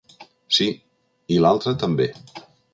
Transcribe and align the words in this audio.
Sí, 0.57 0.67
i 1.37 1.39
l'altre 1.45 1.77
també. 1.87 2.11